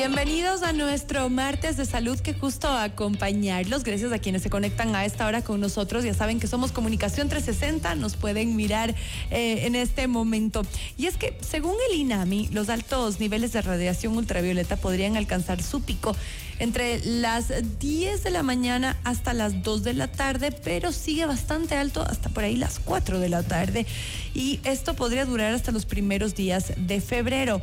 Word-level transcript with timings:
Bienvenidos 0.00 0.62
a 0.62 0.72
nuestro 0.72 1.28
martes 1.28 1.76
de 1.76 1.84
salud 1.84 2.18
que 2.18 2.32
justo 2.32 2.68
a 2.68 2.84
acompañarlos. 2.84 3.84
Gracias 3.84 4.10
a 4.12 4.18
quienes 4.18 4.42
se 4.42 4.48
conectan 4.48 4.96
a 4.96 5.04
esta 5.04 5.26
hora 5.26 5.42
con 5.42 5.60
nosotros. 5.60 6.04
Ya 6.04 6.14
saben 6.14 6.40
que 6.40 6.46
somos 6.46 6.72
Comunicación 6.72 7.28
360, 7.28 7.94
nos 7.96 8.16
pueden 8.16 8.56
mirar 8.56 8.94
eh, 9.30 9.66
en 9.66 9.74
este 9.74 10.08
momento. 10.08 10.62
Y 10.96 11.06
es 11.06 11.18
que 11.18 11.36
según 11.42 11.74
el 11.90 11.98
INAMI, 11.98 12.48
los 12.48 12.70
altos 12.70 13.20
niveles 13.20 13.52
de 13.52 13.60
radiación 13.60 14.16
ultravioleta 14.16 14.76
podrían 14.76 15.18
alcanzar 15.18 15.62
su 15.62 15.82
pico 15.82 16.16
entre 16.60 17.04
las 17.04 17.52
10 17.80 18.22
de 18.22 18.30
la 18.30 18.42
mañana 18.42 18.96
hasta 19.02 19.34
las 19.34 19.62
2 19.62 19.82
de 19.82 19.94
la 19.94 20.12
tarde, 20.12 20.52
pero 20.52 20.92
sigue 20.92 21.26
bastante 21.26 21.74
alto 21.74 22.02
hasta 22.02 22.28
por 22.28 22.44
ahí 22.44 22.56
las 22.56 22.78
4 22.78 23.18
de 23.18 23.28
la 23.28 23.42
tarde. 23.42 23.86
Y 24.34 24.60
esto 24.64 24.94
podría 24.94 25.24
durar 25.24 25.52
hasta 25.52 25.72
los 25.72 25.86
primeros 25.86 26.34
días 26.34 26.72
de 26.76 27.00
febrero 27.00 27.60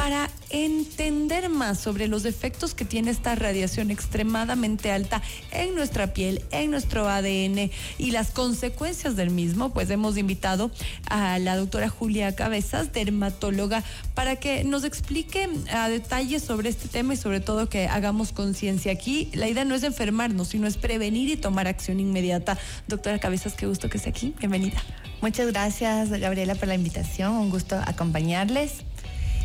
para 0.00 0.30
entender 0.48 1.50
más 1.50 1.78
sobre 1.78 2.08
los 2.08 2.24
efectos 2.24 2.72
que 2.72 2.86
tiene 2.86 3.10
esta 3.10 3.34
radiación 3.34 3.90
extremadamente 3.90 4.90
alta 4.90 5.20
en 5.50 5.74
nuestra 5.74 6.14
piel, 6.14 6.42
en 6.52 6.70
nuestro 6.70 7.06
ADN 7.06 7.70
y 7.98 8.10
las 8.10 8.30
consecuencias 8.30 9.14
del 9.14 9.28
mismo, 9.28 9.74
pues 9.74 9.90
hemos 9.90 10.16
invitado 10.16 10.70
a 11.10 11.38
la 11.38 11.54
doctora 11.54 11.90
Julia 11.90 12.34
Cabezas, 12.34 12.94
dermatóloga, 12.94 13.84
para 14.14 14.36
que 14.36 14.64
nos 14.64 14.84
explique 14.84 15.50
a 15.70 15.90
detalle 15.90 16.40
sobre 16.40 16.70
este 16.70 16.88
tema 16.88 17.12
y 17.12 17.18
sobre 17.18 17.40
todo 17.40 17.68
que 17.68 17.86
hagamos 17.86 18.32
conciencia 18.32 18.92
aquí. 18.92 19.28
La 19.34 19.48
idea 19.48 19.66
no 19.66 19.74
es 19.74 19.82
enfermarnos, 19.82 20.48
sino 20.48 20.66
es 20.66 20.78
prevenir 20.78 21.28
y 21.28 21.36
tomar 21.36 21.68
acción 21.68 22.00
inmediata. 22.00 22.56
Doctora 22.88 23.18
Cabezas, 23.18 23.52
qué 23.52 23.66
gusto 23.66 23.90
que 23.90 23.98
esté 23.98 24.08
aquí. 24.08 24.34
Bienvenida. 24.38 24.82
Muchas 25.20 25.48
gracias, 25.48 26.08
Gabriela, 26.08 26.54
por 26.54 26.68
la 26.68 26.74
invitación. 26.74 27.34
Un 27.34 27.50
gusto 27.50 27.78
acompañarles. 27.86 28.84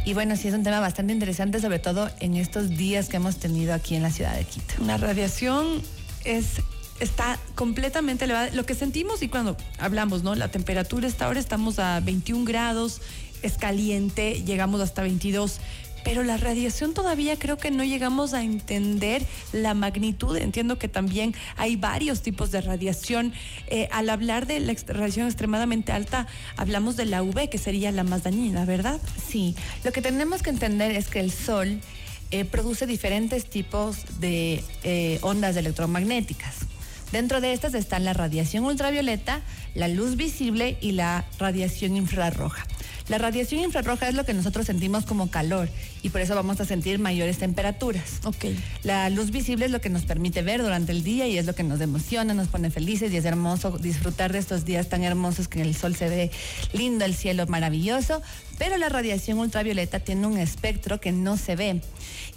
Y 0.06 0.14
bueno, 0.14 0.36
sí 0.38 0.48
es 0.48 0.54
un 0.54 0.64
tema 0.64 0.80
bastante 0.80 1.14
interesante, 1.14 1.60
sobre 1.60 1.80
todo 1.80 2.10
en 2.20 2.36
estos 2.36 2.70
días 2.70 3.10
que 3.10 3.18
hemos 3.18 3.38
tenido 3.38 3.74
aquí 3.74 3.96
en 3.96 4.04
la 4.04 4.12
ciudad 4.12 4.36
de 4.36 4.44
Quito. 4.46 4.76
La 4.86 4.98
radiación 4.98 5.82
es 6.24 6.62
está 7.00 7.40
completamente 7.56 8.26
elevada. 8.26 8.52
Lo 8.52 8.66
que 8.66 8.76
sentimos 8.76 9.22
y 9.22 9.28
cuando 9.28 9.58
hablamos, 9.80 10.24
¿no? 10.24 10.36
La 10.36 10.50
temperatura 10.50 11.08
está 11.08 11.26
ahora 11.26 11.40
estamos 11.40 11.80
a 11.80 12.00
21 12.00 12.46
grados, 12.46 13.02
es 13.42 13.58
caliente, 13.58 14.44
llegamos 14.46 14.80
hasta 14.82 15.02
22 15.02 15.60
pero 16.06 16.24
la 16.24 16.38
radiación 16.38 16.94
todavía 16.94 17.38
creo 17.38 17.58
que 17.58 17.72
no 17.72 17.84
llegamos 17.84 18.36
a 18.36 18.44
entender 18.44 19.26
la 19.52 19.74
magnitud. 19.74 20.38
Entiendo 20.38 20.78
que 20.78 20.88
también 20.88 21.34
hay 21.58 21.76
varios 21.76 22.22
tipos 22.22 22.52
de 22.52 22.62
radiación. 22.62 23.34
Eh, 23.68 23.90
al 23.92 24.10
hablar 24.12 24.46
de 24.46 24.60
la 24.60 24.76
radiación 24.88 25.26
extremadamente 25.26 25.92
alta, 25.92 26.28
hablamos 26.58 26.96
de 26.96 27.06
la 27.06 27.24
UV, 27.24 27.50
que 27.50 27.58
sería 27.58 27.92
la 27.92 28.04
más 28.04 28.22
dañina, 28.22 28.66
¿verdad? 28.66 29.02
Sí, 29.28 29.56
lo 29.84 29.92
que 29.92 30.04
tenemos 30.04 30.44
que 30.44 30.52
entender 30.52 30.92
es 30.92 31.08
que 31.08 31.20
el 31.20 31.32
sol 31.32 31.82
eh, 32.30 32.46
produce 32.46 32.86
diferentes 32.86 33.50
tipos 33.50 34.20
de 34.20 34.64
eh, 34.84 35.18
ondas 35.24 35.58
electromagnéticas. 35.58 36.68
Dentro 37.12 37.42
de 37.42 37.54
estas 37.54 37.74
están 37.74 38.06
la 38.06 38.14
radiación 38.14 38.64
ultravioleta, 38.66 39.42
la 39.74 39.88
luz 39.88 40.18
visible 40.18 40.78
y 40.82 40.92
la 40.92 41.26
radiación 41.40 41.98
infrarroja. 41.98 42.66
La 43.08 43.20
radiación 43.20 43.62
infrarroja 43.62 44.10
es 44.10 44.16
lo 44.16 44.26
que 44.26 44.34
nosotros 44.34 44.66
sentimos 44.66 45.06
como 45.06 45.30
calor 45.30 45.70
y 46.02 46.10
por 46.10 46.22
eso 46.22 46.34
vamos 46.34 46.60
a 46.60 46.66
sentir 46.66 46.98
mayores 46.98 47.38
temperaturas. 47.38 48.20
Ok. 48.24 48.46
La 48.82 49.10
luz 49.12 49.30
visible 49.30 49.66
es 49.66 49.72
lo 49.72 49.80
que 49.80 49.90
nos 49.90 50.06
permite 50.06 50.42
ver 50.42 50.64
durante 50.64 50.92
el 50.92 51.04
día 51.04 51.28
y 51.28 51.38
es 51.38 51.46
lo 51.46 51.54
que 51.54 51.62
nos 51.62 51.80
emociona, 51.82 52.34
nos 52.34 52.48
pone 52.48 52.72
felices 52.72 53.14
y 53.14 53.18
es 53.18 53.26
hermoso 53.26 53.78
disfrutar 53.78 54.34
de 54.34 54.40
estos 54.40 54.66
días 54.66 54.90
tan 54.90 55.04
hermosos 55.04 55.48
que 55.48 55.62
el 55.62 55.76
sol 55.76 55.96
se 55.96 56.10
ve 56.10 56.32
lindo, 56.74 57.06
el 57.06 57.14
cielo 57.14 57.46
maravilloso, 57.46 58.24
pero 58.58 58.76
la 58.78 58.90
radiación 58.90 59.38
ultravioleta 59.38 60.00
tiene 60.00 60.26
un 60.26 60.40
espectro 60.40 61.00
que 61.00 61.12
no 61.12 61.38
se 61.38 61.56
ve 61.56 61.82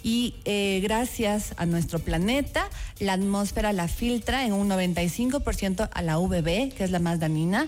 y 0.03 0.35
eh, 0.45 0.79
gracias 0.83 1.53
a 1.57 1.65
nuestro 1.65 1.97
planeta 1.97 2.69
la 2.99 3.13
atmósfera 3.13 3.73
la 3.73 3.87
filtra 3.87 4.45
en 4.45 4.53
un 4.53 4.69
95% 4.69 5.89
a 5.91 6.01
la 6.03 6.19
UVB, 6.19 6.73
que 6.73 6.83
es 6.83 6.91
la 6.91 6.99
más 6.99 7.19
dañina 7.19 7.67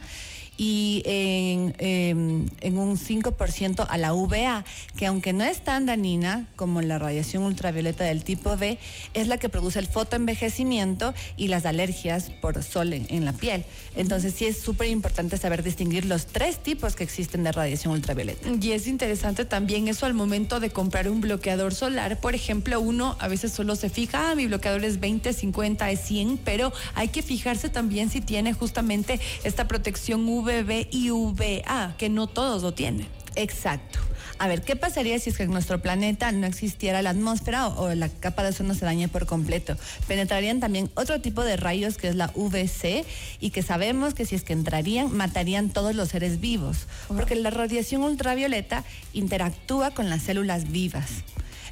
y 0.62 1.02
en, 1.06 1.74
em, 1.80 2.46
en 2.62 2.78
un 2.78 2.96
5% 2.96 3.84
a 3.90 3.98
la 3.98 4.14
UVA, 4.14 4.64
que 4.96 5.08
aunque 5.08 5.34
no 5.34 5.44
es 5.44 5.64
tan 5.64 5.88
dañina 5.88 6.46
como 6.56 6.84
la 6.84 7.00
radiación 7.00 7.42
ultravioleta 7.42 8.04
del 8.04 8.24
tipo 8.24 8.56
B, 8.58 8.78
es 9.16 9.28
la 9.28 9.40
que 9.40 9.50
produce 9.50 9.80
el 9.80 9.88
fotoenvejecimiento 9.88 11.16
y 11.36 11.48
las 11.48 11.66
alergias 11.66 12.30
por 12.30 12.62
sol 12.62 12.94
en, 12.94 13.26
la 13.26 13.34
piel. 13.34 13.66
Entonces 13.96 14.36
sí 14.36 14.46
es 14.46 14.62
súper 14.62 14.90
importante 14.90 15.36
saber 15.38 15.64
distinguir 15.64 16.06
los 16.06 16.28
tres 16.28 16.62
tipos 16.62 16.96
que 16.96 17.06
existen 17.06 17.42
de 17.44 17.52
radiación 17.52 17.94
ultravioleta. 17.94 18.48
Y 18.62 18.74
es 18.74 18.86
interesante 18.86 19.46
también 19.46 19.88
eso 19.88 20.06
al 20.06 20.14
momento 20.14 20.60
de 20.60 20.70
comprar 20.70 21.10
un 21.10 21.22
bloqueador 21.22 21.74
solar. 21.74 22.20
Por 22.20 22.36
ejemplo, 22.36 22.80
uno 22.80 23.16
a 23.18 23.28
veces 23.28 23.52
solo 23.52 23.76
se 23.76 23.90
fija, 23.90 24.30
ah, 24.30 24.36
mi 24.36 24.46
bloqueador 24.46 24.86
es 24.86 25.00
20, 25.00 25.34
50, 25.34 25.90
es 25.90 26.02
100, 26.02 26.38
pero 26.38 26.72
hay 26.94 27.08
que 27.08 27.24
fijarse 27.24 27.70
también 27.70 28.12
si 28.12 28.22
tiene 28.22 28.54
justamente 28.54 29.20
esta 29.44 29.68
protección 29.68 30.30
UV 30.30 30.50
VB 30.51 30.88
y 30.91 31.09
VA, 31.12 31.95
que 31.97 32.09
no 32.09 32.28
todos 32.28 32.62
lo 32.62 32.73
tienen. 32.73 33.07
Exacto. 33.35 34.00
A 34.38 34.47
ver, 34.47 34.63
¿qué 34.63 34.75
pasaría 34.75 35.19
si 35.19 35.29
es 35.29 35.38
que 35.38 35.44
en 35.44 35.51
nuestro 35.51 35.84
planeta 35.84 36.31
no 36.31 36.47
existiera 36.47 37.03
la 37.03 37.12
atmósfera 37.12 37.67
o, 37.67 37.94
la 37.94 38.09
capa 38.09 38.41
de 38.41 38.50
ozono 38.50 38.73
se 38.73 38.85
dañe 38.85 39.07
por 39.07 39.28
completo? 39.28 39.78
Penetrarían 40.07 40.59
también 40.59 40.89
otro 40.95 41.22
tipo 41.22 41.44
de 41.44 41.57
rayos 41.57 41.97
que 41.97 42.07
es 42.07 42.16
la 42.16 42.31
VC 42.35 43.06
y 43.39 43.51
que 43.51 43.62
sabemos 43.62 44.16
que 44.16 44.25
si 44.25 44.34
es 44.34 44.44
que 44.44 44.53
entrarían 44.53 45.16
matarían 45.16 45.69
todos 45.69 45.94
los 45.94 46.09
seres 46.09 46.41
vivos, 46.41 46.88
porque 47.07 47.35
la 47.35 47.51
radiación 47.51 48.01
ultravioleta 48.01 48.83
interactúa 49.13 49.91
con 49.91 50.09
las 50.09 50.23
células 50.23 50.72
vivas. 50.72 51.23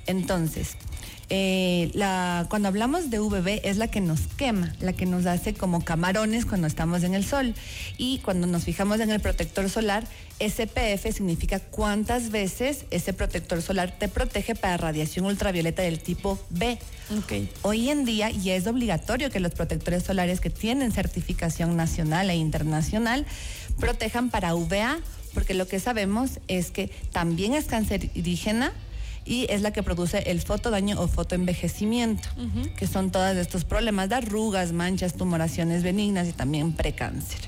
Entonces, 0.06 0.78
eh, 1.30 1.92
la, 1.94 2.48
cuando 2.50 2.68
hablamos 2.68 3.12
de 3.12 3.20
UVB 3.20 3.62
es 3.64 3.78
la 3.78 3.88
que 3.88 4.02
nos 4.02 4.22
quema, 4.22 4.74
la 4.80 4.94
que 4.94 5.06
nos 5.06 5.28
hace 5.28 5.54
como 5.54 5.86
camarones 5.86 6.46
cuando 6.46 6.66
estamos 6.66 7.04
en 7.04 7.14
el 7.14 7.24
sol. 7.24 7.54
Y 7.98 8.20
cuando 8.20 8.48
nos 8.48 8.64
fijamos 8.64 9.00
en 9.00 9.12
el 9.12 9.20
protector 9.20 9.70
solar, 9.70 10.08
SPF 10.40 11.14
significa 11.14 11.60
cuántas 11.60 12.32
veces 12.32 12.86
ese 12.90 13.14
protector 13.14 13.62
solar 13.62 13.96
te 14.00 14.08
protege 14.08 14.56
para 14.56 14.78
radiación 14.78 15.26
ultravioleta 15.26 15.84
del 15.84 16.00
tipo 16.00 16.40
B. 16.50 16.80
Okay. 17.24 17.50
Hoy 17.62 17.90
en 17.90 18.06
día 18.06 18.32
ya 18.32 18.56
es 18.56 18.66
obligatorio 18.66 19.30
que 19.30 19.40
los 19.40 19.52
protectores 19.52 20.04
solares 20.04 20.40
que 20.40 20.50
tienen 20.50 20.92
certificación 20.92 21.76
nacional 21.76 22.30
e 22.30 22.36
internacional 22.36 23.26
protejan 23.80 24.30
para 24.30 24.56
UVA, 24.56 25.00
porque 25.34 25.54
lo 25.54 25.68
que 25.68 25.80
sabemos 25.80 26.40
es 26.48 26.72
que 26.72 26.90
también 27.12 27.54
es 27.54 27.66
cancerígena 27.66 28.74
y 29.26 29.46
es 29.50 29.62
la 29.62 29.72
que 29.72 29.84
produce 29.84 30.20
el 30.32 30.42
fotodaño 30.42 31.00
o 31.00 31.08
fotoenvejecimiento, 31.08 32.30
que 32.78 32.88
son 32.88 33.12
todos 33.12 33.36
estos 33.38 33.66
problemas 33.66 34.10
de 34.10 34.16
arrugas, 34.16 34.72
manchas, 34.72 35.14
tumoraciones 35.14 35.84
benignas 35.84 36.28
y 36.28 36.34
también 36.34 36.74
precáncer. 36.74 37.40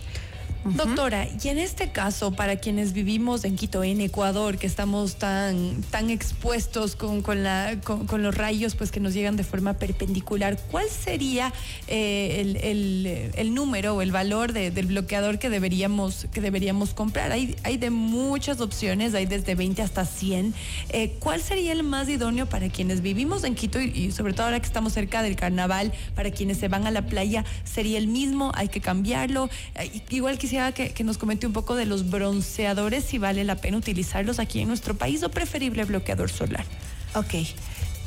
Doctora, 0.63 1.27
y 1.43 1.47
en 1.47 1.57
este 1.57 1.91
caso, 1.91 2.31
para 2.31 2.57
quienes 2.57 2.93
vivimos 2.93 3.45
en 3.45 3.55
Quito, 3.55 3.83
en 3.83 3.99
Ecuador, 3.99 4.57
que 4.59 4.67
estamos 4.67 5.15
tan, 5.15 5.81
tan 5.89 6.11
expuestos 6.11 6.95
con, 6.95 7.23
con, 7.23 7.43
la, 7.43 7.77
con, 7.83 8.21
los 8.21 8.35
rayos 8.35 8.75
pues, 8.75 8.91
que 8.91 8.99
nos 8.99 9.15
llegan 9.15 9.35
de 9.35 9.43
forma 9.43 9.73
perpendicular, 9.73 10.59
¿cuál 10.69 10.87
sería 10.87 11.51
eh, 11.87 12.57
el, 12.61 13.07
el, 13.33 13.53
número 13.55 13.95
o 13.95 14.01
el 14.03 14.11
valor 14.11 14.53
de, 14.53 14.69
del 14.69 14.85
bloqueador 14.85 15.39
que 15.39 15.49
deberíamos, 15.49 16.27
que 16.31 16.41
deberíamos 16.41 16.93
comprar? 16.93 17.31
Hay, 17.31 17.55
hay 17.63 17.77
de 17.77 17.89
muchas 17.89 18.61
opciones, 18.61 19.15
hay 19.15 19.25
desde 19.25 19.55
20 19.55 19.81
hasta 19.81 20.05
100. 20.05 20.53
Eh, 20.89 21.15
¿Cuál 21.19 21.41
sería 21.41 21.71
el 21.71 21.81
más 21.81 22.07
idóneo 22.07 22.45
para 22.45 22.69
quienes 22.69 23.01
vivimos 23.01 23.43
en 23.45 23.55
Quito 23.55 23.81
y, 23.81 24.11
sobre 24.11 24.33
todo 24.33 24.45
ahora 24.45 24.59
que 24.59 24.67
estamos 24.67 24.93
cerca 24.93 25.23
del 25.23 25.35
carnaval, 25.35 25.91
para 26.13 26.29
quienes 26.29 26.59
se 26.59 26.67
van 26.67 26.85
a 26.85 26.91
la 26.91 27.07
playa, 27.07 27.45
sería 27.63 27.97
el 27.97 28.07
mismo? 28.07 28.51
¿Hay 28.53 28.67
que 28.67 28.79
cambiarlo? 28.79 29.49
Eh, 29.75 30.03
igual 30.11 30.37
que 30.37 30.50
que, 30.73 31.03
nos 31.03 31.17
comente 31.17 31.47
un 31.47 31.53
poco 31.53 31.75
de 31.75 31.85
los 31.85 32.09
bronceadores, 32.09 33.05
si 33.05 33.17
vale 33.17 33.43
la 33.45 33.55
pena 33.55 33.77
utilizarlos 33.77 34.37
aquí 34.39 34.59
en 34.59 34.67
nuestro 34.67 34.95
país 34.95 35.23
o 35.23 35.29
preferible 35.29 35.85
bloqueador 35.85 36.29
solar. 36.29 36.65
Ok, 37.15 37.33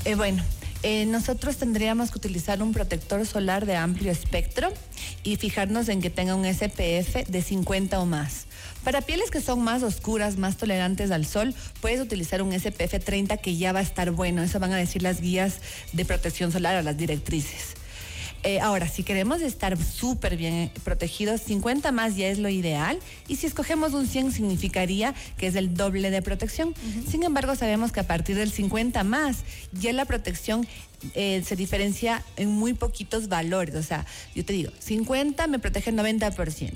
eh, 0.04 0.14
bueno. 0.14 0.42
Eh, 0.82 1.06
nosotros 1.06 1.56
tendríamos 1.56 2.10
que 2.10 2.18
utilizar 2.18 2.62
un 2.62 2.74
protector 2.74 3.24
solar 3.26 3.64
de 3.64 3.74
amplio 3.74 4.12
espectro 4.12 4.70
y 5.22 5.36
fijarnos 5.36 5.88
en 5.88 6.02
que 6.02 6.10
tenga 6.10 6.34
un 6.34 6.44
SPF 6.44 7.26
de 7.26 7.40
50 7.40 7.98
o 7.98 8.04
más. 8.04 8.44
Para 8.84 9.00
pieles 9.00 9.30
que 9.30 9.40
son 9.40 9.62
más 9.64 9.82
oscuras, 9.82 10.36
más 10.36 10.58
tolerantes 10.58 11.10
al 11.10 11.24
sol, 11.24 11.54
puedes 11.80 12.02
utilizar 12.02 12.42
un 12.42 12.52
SPF 12.52 13.02
30 13.02 13.38
que 13.38 13.56
ya 13.56 13.72
va 13.72 13.78
a 13.78 13.82
estar 13.82 14.10
bueno. 14.10 14.42
Eso 14.42 14.60
van 14.60 14.74
a 14.74 14.76
decir 14.76 15.02
las 15.02 15.22
guías 15.22 15.54
de 15.94 16.04
protección 16.04 16.52
solar 16.52 16.76
o 16.76 16.82
las 16.82 16.98
directrices. 16.98 17.76
Eh, 18.44 18.60
ahora, 18.60 18.86
si 18.88 19.02
queremos 19.02 19.40
estar 19.40 19.76
súper 19.82 20.36
bien 20.36 20.70
protegidos, 20.84 21.40
50 21.40 21.92
más 21.92 22.14
ya 22.14 22.28
es 22.28 22.38
lo 22.38 22.50
ideal. 22.50 22.98
Y 23.26 23.36
si 23.36 23.46
escogemos 23.46 23.94
un 23.94 24.06
100 24.06 24.32
significaría 24.32 25.14
que 25.38 25.46
es 25.46 25.56
el 25.56 25.74
doble 25.74 26.10
de 26.10 26.20
protección. 26.20 26.74
Sin 27.08 27.22
embargo, 27.22 27.56
sabemos 27.56 27.90
que 27.90 28.00
a 28.00 28.06
partir 28.06 28.36
del 28.36 28.52
50 28.52 29.02
más 29.02 29.38
ya 29.72 29.94
la 29.94 30.04
protección 30.04 30.66
eh, 31.14 31.42
se 31.44 31.56
diferencia 31.56 32.24
en 32.36 32.50
muy 32.50 32.74
poquitos 32.74 33.28
valores. 33.28 33.74
O 33.74 33.82
sea, 33.82 34.06
yo 34.34 34.44
te 34.44 34.52
digo, 34.52 34.70
50 34.78 35.46
me 35.46 35.58
protege 35.58 35.90
el 35.90 35.96
90%. 35.96 36.72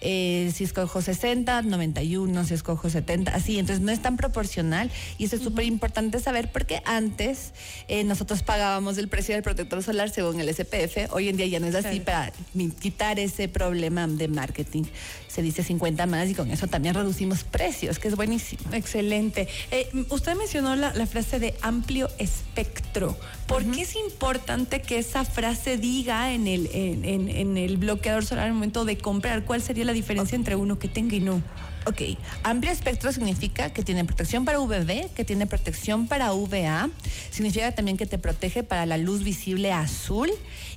Eh, 0.00 0.50
si 0.54 0.64
escojo 0.64 1.00
60, 1.00 1.62
91, 1.62 2.44
si 2.44 2.54
escojo 2.54 2.90
70, 2.90 3.34
así. 3.34 3.58
Entonces 3.58 3.84
no 3.84 3.92
es 3.92 4.02
tan 4.02 4.16
proporcional 4.16 4.90
y 5.18 5.26
eso 5.26 5.36
es 5.36 5.42
súper 5.42 5.64
importante 5.64 6.18
saber 6.18 6.50
porque 6.50 6.82
antes 6.84 7.52
eh, 7.88 8.04
nosotros 8.04 8.42
pagábamos 8.42 8.98
el 8.98 9.08
precio 9.08 9.34
del 9.34 9.42
protector 9.42 9.82
solar 9.82 10.10
según 10.10 10.40
el 10.40 10.52
SPF. 10.52 11.12
Hoy 11.12 11.28
en 11.28 11.36
día 11.36 11.46
ya 11.46 11.60
no 11.60 11.66
es 11.66 11.74
así 11.74 12.00
para 12.00 12.32
quitar 12.80 13.18
ese 13.18 13.48
problema 13.48 14.06
de 14.06 14.28
marketing. 14.28 14.84
Se 15.28 15.40
dice 15.40 15.62
50 15.62 16.06
más 16.06 16.28
y 16.28 16.34
con 16.34 16.50
eso 16.50 16.66
también 16.66 16.94
reducimos 16.94 17.44
precios, 17.44 17.98
que 17.98 18.08
es 18.08 18.16
buenísimo. 18.16 18.62
Excelente. 18.72 19.48
Eh, 19.70 19.88
usted 20.10 20.36
mencionó 20.36 20.76
la, 20.76 20.92
frase 21.06 21.38
de 21.38 21.54
amplio 21.62 22.08
espectro. 22.18 23.16
¿Por 23.52 23.66
qué 23.66 23.82
es 23.82 23.96
importante 23.96 24.80
que 24.80 24.98
esa 24.98 25.26
frase 25.26 25.76
diga 25.76 26.32
en 26.32 26.46
el, 26.46 26.70
en, 26.72 27.28
en 27.28 27.58
el 27.58 27.76
bloqueador 27.76 28.24
solar 28.24 28.46
al 28.46 28.54
momento 28.54 28.86
de 28.86 28.96
comprar? 28.96 29.44
¿Cuál 29.44 29.60
sería 29.60 29.84
la 29.84 29.92
diferencia 29.92 30.36
entre 30.36 30.56
uno 30.56 30.78
que 30.78 30.88
tenga 30.88 31.16
y 31.16 31.20
no? 31.20 31.42
Ok, 31.84 32.00
amplio 32.44 32.72
espectro 32.72 33.12
significa 33.12 33.70
que 33.70 33.82
tiene 33.82 34.06
protección 34.06 34.46
para 34.46 34.58
UVB, 34.58 35.12
que 35.12 35.26
tiene 35.26 35.46
protección 35.46 36.08
para 36.08 36.32
UVA, 36.32 36.88
significa 37.30 37.72
también 37.72 37.98
que 37.98 38.06
te 38.06 38.16
protege 38.16 38.62
para 38.62 38.86
la 38.86 38.96
luz 38.96 39.22
visible 39.22 39.70
azul 39.70 40.30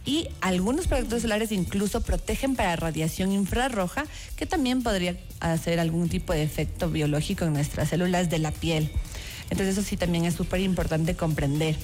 y 0.03 0.27
algunos 0.41 0.87
protectores 0.87 1.21
solares 1.21 1.53
incluso 1.53 2.01
protegen 2.01 2.57
para 2.57 2.75
radiación 2.75 3.31
infrarroja, 3.31 4.03
que 4.35 4.45
también 4.47 4.83
podría 4.83 5.15
hacer 5.39 5.79
algún 5.79 6.09
tipo 6.09 6.33
de 6.33 6.43
efecto 6.43 6.89
biológico 6.89 7.45
en 7.45 7.53
nuestras 7.53 7.87
células 7.87 8.29
de 8.29 8.39
la 8.39 8.51
piel. 8.51 8.91
Entonces 9.49 9.77
eso 9.77 9.87
sí 9.87 9.95
también 9.95 10.25
es 10.25 10.33
súper 10.33 10.61
importante 10.61 11.15
comprender. 11.15 11.75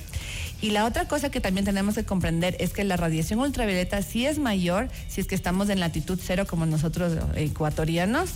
Y 0.62 0.70
la 0.70 0.86
otra 0.86 1.08
cosa 1.08 1.32
que 1.32 1.42
también 1.42 1.66
tenemos 1.66 1.96
que 1.96 2.06
comprender 2.06 2.56
es 2.60 2.72
que 2.72 2.84
la 2.84 2.96
radiación 2.96 3.40
ultravioleta 3.40 4.02
sí 4.04 4.26
es 4.26 4.38
mayor 4.38 4.90
si 5.08 5.22
es 5.22 5.28
que 5.28 5.36
estamos 5.36 5.70
en 5.70 5.80
latitud 5.80 6.20
cero 6.22 6.46
como 6.48 6.66
nosotros 6.66 7.18
ecuatorianos, 7.36 8.32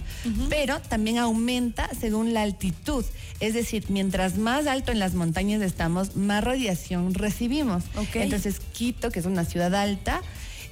pero 0.49 0.79
también 0.81 1.19
aumenta 1.19 1.89
según 1.99 2.33
la 2.33 2.41
altitud. 2.41 3.05
Es 3.39 3.53
decir, 3.53 3.85
mientras 3.89 4.37
más 4.37 4.65
alto 4.65 4.91
en 4.91 4.99
las 4.99 5.13
montañas 5.13 5.61
estamos, 5.61 6.15
más 6.15 6.43
radiación 6.43 7.13
recibimos. 7.13 7.83
Entonces, 8.15 8.59
Quito, 8.73 9.11
que 9.11 9.19
es 9.19 9.25
una 9.25 9.45
ciudad 9.45 9.75
alta, 9.75 10.21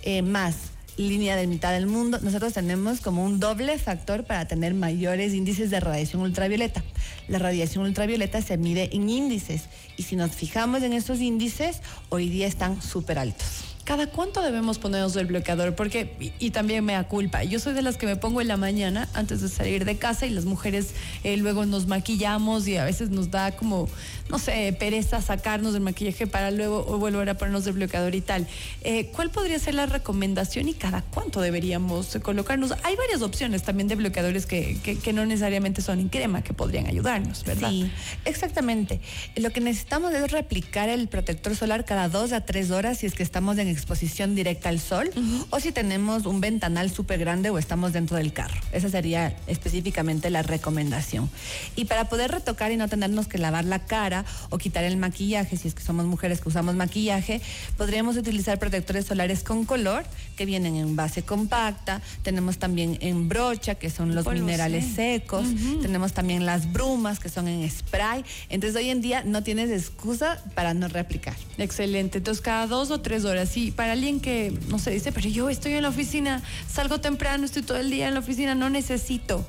eh, 0.02 0.22
más 0.22 0.73
línea 0.98 1.36
de 1.36 1.48
mitad 1.48 1.72
del 1.72 1.88
mundo, 1.88 2.20
nosotros 2.22 2.54
tenemos 2.54 3.02
como 3.02 3.24
un 3.24 3.40
doble 3.40 3.78
factor 3.78 4.24
para 4.24 4.48
tener 4.48 4.74
mayores 4.74 5.34
índices 5.34 5.70
de 5.70 5.80
radiación 5.80 6.22
ultravioleta. 6.22 6.84
La 7.28 7.40
radiación 7.40 7.86
ultravioleta 7.86 8.42
se 8.42 8.58
mide 8.58 8.90
en 8.94 9.10
índices 9.10 9.64
y 9.98 10.04
si 10.04 10.16
nos 10.16 10.32
fijamos 10.32 10.84
en 10.84 10.94
esos 10.94 11.20
índices, 11.20 11.82
hoy 12.10 12.30
día 12.30 12.48
están 12.48 12.82
súper 12.82 13.20
altos. 13.20 13.73
¿Cada 13.84 14.08
cuánto 14.08 14.42
debemos 14.42 14.80
ponernos 14.80 15.14
el 15.18 15.26
bloqueador? 15.26 15.76
Porque, 15.76 16.16
y, 16.40 16.52
también 16.52 16.86
me 16.86 16.94
da 16.94 17.04
culpa, 17.04 17.44
yo 17.44 17.60
soy 17.60 17.74
de 17.74 17.82
las 17.82 17.98
que 17.98 18.06
me 18.06 18.16
pongo 18.16 18.40
en 18.40 18.48
la 18.48 18.56
mañana 18.56 19.10
antes 19.14 19.42
de 19.42 19.50
salir 19.50 19.84
de 19.84 19.98
casa 19.98 20.26
y 20.26 20.30
las 20.30 20.46
mujeres 20.46 20.94
eh, 21.26 21.36
luego 21.36 21.66
nos 21.66 21.88
maquillamos 21.88 22.66
y 22.70 22.78
a 22.78 22.86
veces 22.86 23.10
nos 23.10 23.30
da 23.30 23.52
como, 23.52 23.90
no 24.30 24.40
sé, 24.40 24.74
pereza 24.80 25.22
sacarnos 25.22 25.74
del 25.74 25.82
maquillaje 25.82 26.28
para 26.28 26.50
luego 26.52 26.84
volver 26.98 27.30
a 27.30 27.34
ponernos 27.34 27.68
el 27.68 27.74
bloqueador 27.74 28.16
y 28.16 28.22
tal. 28.22 28.48
Eh, 28.84 29.08
¿Cuál 29.08 29.32
podría 29.32 29.60
ser 29.60 29.76
la 29.76 29.86
recomendación 29.86 30.70
y 30.70 30.74
cada 30.76 31.02
cuánto 31.02 31.42
deberíamos 31.42 32.18
colocarnos? 32.22 32.74
Hay 32.84 32.96
varias 32.96 33.22
opciones 33.22 33.64
también 33.64 33.90
de 33.90 33.96
bloqueadores 33.96 34.46
que, 34.46 34.78
que, 34.82 35.14
no 35.14 35.26
necesariamente 35.26 35.82
son 35.82 36.00
en 36.00 36.08
crema, 36.08 36.42
que 36.42 36.54
podrían 36.54 36.88
ayudarnos, 36.88 37.44
¿verdad? 37.44 37.70
Sí, 37.70 37.92
exactamente. 38.24 39.02
Lo 39.36 39.50
que 39.50 39.60
necesitamos 39.60 40.14
es 40.14 40.32
replicar 40.32 40.88
el 40.88 41.10
protector 41.10 41.54
solar 41.56 41.84
cada 41.84 42.08
dos 42.08 42.32
a 42.32 42.46
tres 42.46 42.72
horas 42.72 43.00
si 43.00 43.08
es 43.08 43.14
que 43.14 43.24
estamos 43.24 43.58
en 43.58 43.73
exposición 43.74 44.36
directa 44.36 44.70
al 44.70 44.80
sol 44.80 45.10
o 45.50 45.60
si 45.60 45.72
tenemos 45.72 46.26
un 46.26 46.42
ventanal 46.42 46.92
súper 46.92 47.20
grande 47.20 47.50
o 47.50 47.58
estamos 47.58 47.94
dentro 47.94 48.18
del 48.18 48.34
carro. 48.34 48.60
Esa 48.72 48.90
sería 48.90 49.36
específicamente 49.48 50.30
la 50.30 50.42
recomendación. 50.42 51.30
Y 51.76 51.86
para 51.86 52.06
poder 52.10 52.32
retocar 52.32 52.72
y 52.72 52.78
no 52.78 52.88
tenernos 52.88 53.28
que 53.28 53.38
lavar 53.38 53.66
la 53.66 53.80
cara 53.80 54.26
o 54.50 54.58
quitar 54.58 54.84
el 54.84 54.98
maquillaje, 54.98 55.58
si 55.58 55.68
es 55.68 55.74
que 55.74 55.84
somos 55.84 56.06
mujeres 56.06 56.42
que 56.42 56.50
usamos 56.50 56.76
maquillaje, 56.76 57.42
podríamos 57.78 58.18
utilizar 58.18 58.60
protectores 58.60 59.06
solares 59.06 59.44
con 59.44 59.66
color 59.66 60.04
que 60.36 60.46
vienen 60.46 60.76
en 60.76 60.96
base 60.96 61.24
compacta. 61.24 62.02
Tenemos 62.22 62.58
también 62.58 62.98
en 63.02 63.30
brocha, 63.30 63.76
que 63.76 63.90
son 63.90 64.16
los 64.16 64.26
minerales 64.26 64.86
secos. 64.96 65.46
Tenemos 65.82 66.14
también 66.14 66.46
las 66.46 66.72
brumas, 66.72 67.20
que 67.20 67.30
son 67.30 67.48
en 67.48 67.70
spray. 67.70 68.24
Entonces 68.50 68.76
hoy 68.76 68.90
en 68.90 69.02
día 69.02 69.24
no 69.24 69.44
tienes 69.44 69.70
excusa 69.70 70.42
para 70.56 70.74
no 70.74 70.88
reaplicar. 70.88 71.36
Excelente. 71.58 72.20
Entonces 72.20 72.42
cada 72.42 72.68
dos 72.68 72.92
o 72.92 73.02
tres 73.02 73.26
horas. 73.26 73.50
Sí, 73.50 73.63
para 73.72 73.94
alguien 73.94 74.20
que, 74.20 74.58
no 74.68 74.80
se 74.80 74.92
dice, 74.92 75.12
pero 75.12 75.30
yo 75.30 75.50
estoy 75.50 75.74
en 75.74 75.84
la 75.84 75.90
oficina, 75.90 76.42
salgo 76.70 77.00
temprano, 77.00 77.46
estoy 77.46 77.62
todo 77.62 77.78
el 77.78 77.90
día 77.90 78.08
en 78.08 78.14
la 78.14 78.20
oficina, 78.20 78.56
no 78.56 78.70
necesito. 78.70 79.48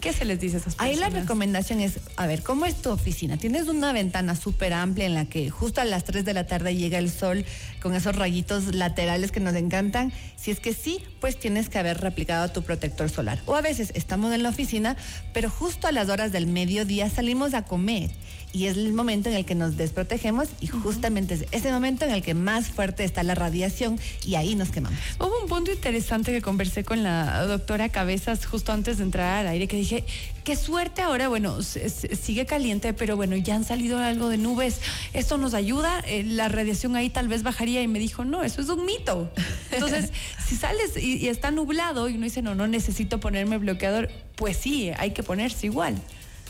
¿Qué 0.00 0.12
se 0.12 0.24
les 0.24 0.40
dice 0.40 0.56
a 0.56 0.60
esas 0.60 0.74
personas? 0.74 0.92
Ahí 0.92 1.00
la 1.00 1.08
recomendación 1.08 1.80
es, 1.80 2.00
a 2.16 2.26
ver, 2.26 2.42
¿cómo 2.42 2.66
es 2.66 2.76
tu 2.82 2.90
oficina? 2.90 3.36
Tienes 3.36 3.68
una 3.68 3.92
ventana 3.92 4.36
súper 4.36 4.72
amplia 4.72 5.06
en 5.06 5.14
la 5.14 5.26
que 5.26 5.50
justo 5.50 5.80
a 5.80 5.84
las 5.84 6.04
3 6.04 6.24
de 6.24 6.34
la 6.34 6.46
tarde 6.46 6.76
llega 6.76 6.98
el 6.98 7.10
sol 7.10 7.44
con 7.82 7.94
esos 7.94 8.16
rayitos 8.16 8.74
laterales 8.74 9.32
que 9.32 9.40
nos 9.40 9.54
encantan. 9.54 10.12
Si 10.36 10.50
es 10.50 10.60
que 10.60 10.74
sí, 10.74 11.00
pues 11.20 11.38
tienes 11.38 11.68
que 11.68 11.78
haber 11.78 12.00
replicado 12.00 12.48
tu 12.50 12.62
protector 12.62 13.10
solar. 13.10 13.40
O 13.46 13.54
a 13.54 13.60
veces 13.60 13.92
estamos 13.94 14.32
en 14.32 14.42
la 14.42 14.48
oficina, 14.48 14.96
pero 15.32 15.50
justo 15.50 15.86
a 15.86 15.92
las 15.92 16.08
horas 16.08 16.32
del 16.32 16.46
mediodía 16.46 17.10
salimos 17.10 17.54
a 17.54 17.62
comer 17.62 18.10
y 18.52 18.66
es 18.66 18.76
el 18.76 18.92
momento 18.92 19.28
en 19.28 19.36
el 19.36 19.44
que 19.44 19.54
nos 19.54 19.76
desprotegemos 19.76 20.48
y 20.60 20.66
justamente 20.66 21.34
es 21.34 21.44
ese 21.50 21.70
momento 21.70 22.04
en 22.04 22.12
el 22.12 22.22
que 22.22 22.34
más 22.34 22.68
fuerte 22.68 23.04
está 23.04 23.22
la 23.22 23.34
radiación 23.38 23.98
y 24.24 24.34
ahí 24.34 24.54
nos 24.54 24.70
quemamos. 24.70 24.98
Hubo 25.18 25.42
un 25.42 25.48
punto 25.48 25.72
interesante 25.72 26.32
que 26.32 26.42
conversé 26.42 26.84
con 26.84 27.02
la 27.02 27.42
doctora 27.46 27.88
Cabezas 27.88 28.46
justo 28.46 28.72
antes 28.72 28.98
de 28.98 29.04
entrar 29.04 29.38
al 29.38 29.48
aire 29.48 29.68
que 29.68 29.76
dije, 29.76 30.04
qué 30.44 30.56
suerte 30.56 31.02
ahora, 31.02 31.28
bueno, 31.28 31.62
sigue 31.62 32.46
caliente, 32.46 32.94
pero 32.94 33.16
bueno, 33.16 33.36
ya 33.36 33.54
han 33.54 33.64
salido 33.64 33.98
algo 33.98 34.28
de 34.28 34.38
nubes, 34.38 34.80
esto 35.12 35.38
nos 35.38 35.54
ayuda, 35.54 36.00
eh, 36.06 36.24
la 36.24 36.48
radiación 36.48 36.96
ahí 36.96 37.10
tal 37.10 37.28
vez 37.28 37.42
bajaría 37.42 37.82
y 37.82 37.88
me 37.88 37.98
dijo, 37.98 38.24
no, 38.24 38.42
eso 38.42 38.60
es 38.60 38.68
un 38.68 38.84
mito. 38.86 39.30
Entonces, 39.70 40.10
si 40.46 40.56
sales 40.56 40.96
y, 40.96 41.16
y 41.16 41.28
está 41.28 41.50
nublado 41.50 42.08
y 42.08 42.14
uno 42.14 42.24
dice, 42.24 42.42
no, 42.42 42.54
no 42.54 42.66
necesito 42.66 43.20
ponerme 43.20 43.58
bloqueador, 43.58 44.08
pues 44.36 44.56
sí, 44.56 44.90
hay 44.96 45.12
que 45.12 45.22
ponerse 45.22 45.66
igual. 45.66 46.00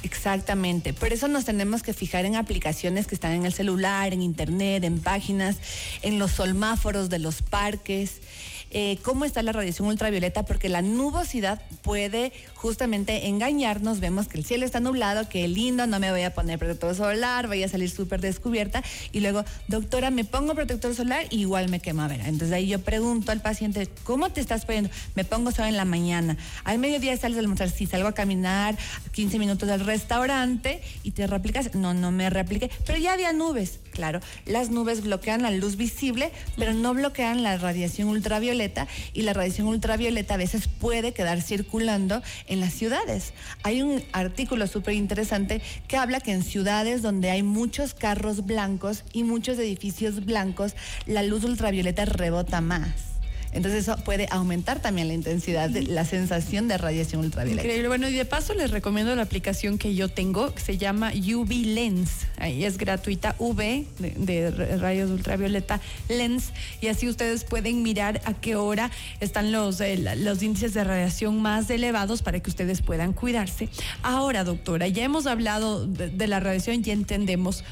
Exactamente. 0.03 0.93
Por 0.93 1.13
eso 1.13 1.27
nos 1.29 1.45
tenemos 1.45 1.83
que 1.83 1.93
fijar 1.93 2.25
en 2.25 2.37
aplicaciones 2.37 3.07
que 3.07 3.15
están 3.15 3.33
en 3.33 3.47
el 3.47 3.53
celular, 3.53 4.13
en 4.13 4.23
internet, 4.23 4.85
en 4.85 5.01
páginas, 5.01 5.57
en 6.03 6.19
los 6.19 6.33
solmáforos 6.33 7.09
de 7.09 7.19
los 7.19 7.43
parques. 7.43 8.21
Eh, 8.71 8.99
cómo 9.03 9.25
está 9.25 9.43
la 9.43 9.53
radiación 9.53 9.89
ultravioleta, 9.89 10.45
porque 10.45 10.69
la 10.69 10.83
nubosidad 10.83 11.61
puede 11.83 12.33
justamente 12.55 13.29
engañarnos. 13.29 14.01
Vemos 14.01 14.29
que 14.29 14.39
el 14.39 14.45
cielo 14.45 14.65
está 14.65 14.81
nublado, 14.81 15.29
que 15.29 15.49
lindo, 15.49 15.87
no 15.87 15.99
me 16.01 16.11
voy 16.11 16.23
a 16.23 16.35
poner 16.35 16.59
protector 16.59 16.95
solar, 16.95 17.47
voy 17.47 17.63
a 17.63 17.69
salir 17.69 17.91
súper 17.91 18.21
descubierta. 18.21 18.83
Y 19.13 19.21
luego, 19.21 19.45
doctora, 19.69 20.11
me 20.11 20.25
pongo 20.25 20.55
protector 20.55 20.95
solar 20.95 21.27
y 21.31 21.41
igual 21.41 21.69
me 21.69 21.81
quema. 21.81 22.09
ver, 22.09 22.21
entonces 22.21 22.53
ahí 22.53 22.69
yo 22.69 22.81
pregunto 22.81 23.33
al 23.33 23.41
paciente, 23.41 23.89
¿cómo 24.05 24.31
te 24.31 24.41
estás 24.41 24.65
poniendo? 24.65 24.91
Me 25.15 25.25
pongo 25.25 25.51
solo 25.51 25.69
en 25.69 25.77
la 25.77 25.85
mañana. 25.85 26.37
Al 26.65 26.79
mediodía 26.79 27.17
sales 27.17 27.39
a 27.39 27.41
almorzar, 27.41 27.71
si 27.71 27.87
salgo 27.87 28.09
a 28.09 28.13
caminar 28.13 28.77
15 29.13 29.39
minutos 29.39 29.69
al 29.69 29.81
restaurante 29.81 30.83
y 31.03 31.13
te 31.13 31.27
replicas. 31.27 31.75
No, 31.75 31.95
no 31.95 32.11
me 32.11 32.29
repliqué, 32.31 32.71
pero 32.87 32.99
ya 32.99 33.13
había 33.13 33.33
nubes. 33.33 33.81
Claro, 33.99 34.21
las 34.47 34.71
nubes 34.71 35.03
bloquean 35.03 35.43
la 35.43 35.51
luz 35.51 35.75
visible, 35.75 36.31
pero 36.57 36.73
no 36.73 36.95
bloquean 36.95 37.43
la 37.43 37.59
radiación 37.59 38.07
ultravioleta 38.07 38.87
y 39.13 39.23
la 39.23 39.33
radiación 39.33 39.67
ultravioleta 39.67 40.35
a 40.35 40.37
veces 40.37 40.69
puede 40.69 41.11
quedar 41.13 41.43
circulando 41.43 42.23
en 42.47 42.61
las 42.61 42.75
ciudades. 42.75 43.33
Hay 43.65 43.83
un 43.83 44.05
artículo 44.13 44.69
súper 44.69 44.95
interesante 44.95 45.61
que 45.89 45.97
habla 45.97 46.21
que 46.21 46.31
en 46.31 46.45
ciudades 46.45 47.03
donde 47.03 47.33
hay 47.33 47.43
muchos 47.43 47.93
carros 47.93 48.47
blancos 48.47 49.03
y 49.13 49.25
muchos 49.25 49.59
edificios 49.59 50.25
blancos, 50.25 50.77
la 51.07 51.25
luz 51.25 51.43
ultravioleta 51.43 52.05
rebota 52.05 52.61
más. 52.61 53.18
Entonces 53.53 53.83
eso 53.83 53.97
puede 54.05 54.29
aumentar 54.31 54.81
también 54.81 55.09
la 55.09 55.15
intensidad, 55.15 55.71
de, 55.71 55.83
la 55.83 56.05
sensación 56.05 56.69
de 56.69 56.79
radiación 56.79 57.23
ultravioleta. 57.23 57.63
Increíble. 57.63 57.89
Bueno, 57.89 58.09
y 58.09 58.13
de 58.13 58.25
paso 58.25 58.55
les 58.55 58.71
recomiendo 58.71 59.15
la 59.17 59.23
aplicación 59.23 59.79
que 59.79 59.95
yo 59.95 60.09
tengo, 60.09 60.55
que 60.55 60.61
se 60.61 60.79
llama 60.79 61.13
UV 61.15 61.51
Lens. 61.51 62.27
Ahí 62.37 62.65
es 62.65 62.79
gratuita, 62.79 63.35
UV 63.39 63.87
de, 63.99 64.51
rayos 64.79 65.11
ultravioleta 65.11 65.81
Lens. 66.09 66.53
Y 66.81 66.89
así 66.89 67.09
ustedes 67.09 67.45
pueden 67.45 67.83
mirar 67.83 68.21
a 68.25 68.35
qué 68.35 68.57
hora 68.57 68.91
están 69.21 69.53
los, 69.53 69.81
eh, 69.81 69.97
los 70.19 70.43
índices 70.43 70.75
de 70.75 70.85
radiación 70.85 71.41
más 71.41 71.71
elevados 71.71 72.23
para 72.23 72.41
que 72.41 72.51
ustedes 72.51 72.83
puedan 72.83 73.13
cuidarse. 73.13 73.69
Ahora, 74.03 74.45
doctora, 74.45 74.89
ya 74.89 75.05
hemos 75.05 75.27
hablado 75.27 75.87
de 75.87 76.27
la 76.27 76.41
radiación, 76.41 76.83
ya 76.83 76.93
entendemos. 76.93 77.65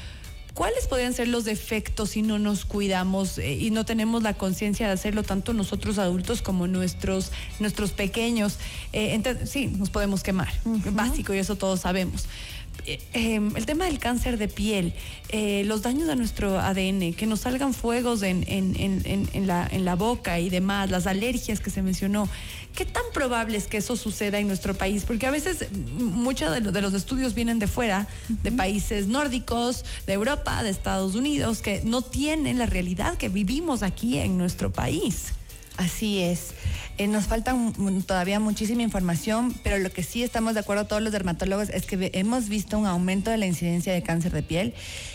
¿Cuáles 0.57 0.87
podrían 0.87 1.13
ser 1.13 1.27
los 1.27 1.45
defectos 1.45 2.09
si 2.09 2.23
no 2.23 2.39
nos 2.39 2.65
cuidamos 2.65 3.37
eh, 3.37 3.53
y 3.53 3.69
no 3.69 3.85
tenemos 3.85 4.23
la 4.23 4.33
conciencia 4.33 4.87
de 4.87 4.93
hacerlo 4.93 5.21
tanto 5.21 5.53
nosotros 5.53 5.99
adultos 5.99 6.41
como 6.41 6.65
nuestros, 6.65 7.31
nuestros 7.59 7.91
pequeños? 7.91 8.57
Eh, 8.91 9.13
entonces, 9.13 9.51
sí, 9.51 9.67
nos 9.67 9.91
podemos 9.91 10.23
quemar, 10.23 10.51
básico 10.93 11.35
y 11.35 11.37
eso 11.37 11.57
todos 11.57 11.81
sabemos. 11.81 12.25
Eh, 12.85 12.99
em, 13.13 13.55
el 13.55 13.65
tema 13.65 13.85
del 13.85 13.99
cáncer 13.99 14.37
de 14.37 14.47
piel, 14.47 14.93
eh, 15.29 15.63
los 15.65 15.81
daños 15.81 16.09
a 16.09 16.15
nuestro 16.15 16.59
ADN, 16.59 17.13
que 17.13 17.25
nos 17.25 17.41
salgan 17.41 17.73
fuegos 17.73 18.23
en, 18.23 18.45
la, 19.45 19.67
en 19.69 19.85
la 19.85 19.95
boca 19.95 20.39
y 20.39 20.49
demás, 20.49 20.89
las 20.89 21.07
alergias 21.07 21.59
que 21.59 21.69
se 21.69 21.81
mencionó, 21.81 22.29
¿qué 22.75 22.85
tan 22.85 23.03
probable 23.13 23.57
es 23.57 23.67
que 23.67 23.77
eso 23.77 23.95
suceda 23.95 24.39
en 24.39 24.47
nuestro 24.47 24.75
país? 24.75 25.03
Porque 25.05 25.25
a 25.25 25.31
veces 25.31 25.67
muchos 25.97 26.63
de, 26.63 26.81
los 26.81 26.93
estudios 26.93 27.33
vienen 27.33 27.59
de 27.59 27.67
fuera, 27.67 28.07
de 28.29 28.51
países 28.51 29.07
nórdicos, 29.07 29.83
de 30.05 30.13
Europa, 30.13 30.61
de 30.61 30.69
Estados 30.69 31.15
Unidos, 31.15 31.61
que 31.61 31.81
no 31.83 32.01
tienen 32.01 32.59
la 32.59 32.67
realidad 32.67 33.17
que 33.17 33.29
vivimos 33.29 33.81
aquí 33.81 34.17
en 34.19 34.37
nuestro 34.37 34.71
país. 34.71 35.33
Así 35.77 36.21
es. 36.23 36.53
Eh, 36.97 37.05
nos 37.05 37.25
falta 37.25 37.55
todavía 38.07 38.39
muchísima 38.39 38.81
información, 38.81 39.53
pero 39.63 39.77
lo 39.77 39.91
que 39.91 40.01
sí 40.01 40.23
estamos 40.23 40.55
de 40.55 40.61
acuerdo 40.61 40.87
todos 40.87 41.03
los 41.03 41.11
dermatólogos 41.11 41.69
es 41.69 41.85
que 41.85 42.09
hemos 42.15 42.49
visto 42.49 42.79
un 42.79 42.87
aumento 42.87 43.29
de 43.29 43.37
la 43.37 43.45
incidencia 43.45 43.93
de 43.93 44.01
cáncer 44.01 44.31
de 44.31 44.41
piel, 44.41 44.73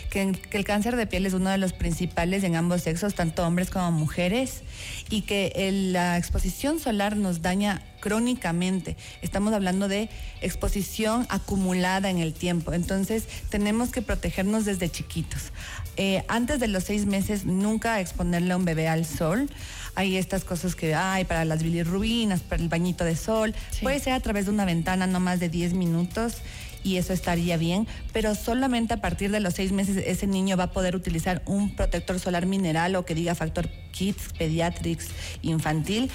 que, 0.09 0.39
el 0.51 0.63
cáncer 0.63 0.95
de 0.95 1.05
piel 1.05 1.25
es 1.25 1.33
uno 1.33 1.49
de 1.49 1.57
los 1.57 1.73
principales 1.73 2.45
en 2.45 2.55
ambos 2.55 2.83
sexos, 2.83 3.13
tanto 3.13 3.45
hombres 3.45 3.69
como 3.69 3.91
mujeres, 3.91 4.61
y 5.09 5.23
que 5.23 5.51
la 5.91 6.17
exposición 6.17 6.79
solar 6.79 7.17
nos 7.17 7.41
daña 7.41 7.81
crónicamente. 7.99 8.95
Estamos 9.21 9.53
hablando 9.53 9.89
de 9.89 10.09
exposición 10.41 11.25
acumulada 11.29 12.09
en 12.09 12.19
el 12.19 12.33
tiempo. 12.33 12.73
Entonces, 12.73 13.25
tenemos 13.49 13.91
que 13.91 14.01
protegernos 14.01 14.65
desde 14.65 14.89
chiquitos. 14.89 15.51
Eh, 15.95 16.23
antes 16.27 16.59
de 16.59 16.67
los 16.67 16.85
seis 16.85 17.05
meses, 17.05 17.45
nunca 17.45 17.99
exponerle 17.99 18.53
a 18.53 18.57
un 18.57 18.65
bebé 18.65 18.87
al 18.87 19.05
sol 19.05 19.49
hay 19.95 20.17
estas 20.17 20.43
cosas 20.43 20.75
que 20.75 20.95
hay 20.95 21.25
para 21.25 21.45
las 21.45 21.63
bilirrubinas, 21.63 22.41
para 22.41 22.61
el 22.61 22.69
bañito 22.69 23.03
de 23.03 23.15
sol. 23.15 23.53
Puede 23.81 23.99
ser 23.99 24.13
a 24.13 24.19
través 24.19 24.45
de 24.45 24.51
una 24.51 24.65
ventana 24.65 25.07
no 25.07 25.19
más 25.19 25.39
de 25.39 25.49
10 25.49 25.73
minutos 25.73 26.37
y 26.83 26.97
eso 26.97 27.13
estaría 27.13 27.57
bien, 27.57 27.87
pero 28.11 28.35
solamente 28.35 28.93
a 28.93 29.01
partir 29.01 29.31
de 29.31 29.39
los 29.39 29.53
seis 29.53 29.71
meses 29.71 30.03
ese 30.05 30.27
niño 30.27 30.57
va 30.57 30.65
a 30.65 30.71
poder 30.71 30.95
utilizar 30.95 31.41
un 31.45 31.75
protector 31.75 32.19
solar 32.19 32.45
mineral 32.45 32.95
o 32.95 33.05
que 33.05 33.15
diga 33.15 33.35
factor 33.35 33.69
Kids, 33.91 34.33
Pediatrics, 34.37 35.07
infantil 35.41 36.11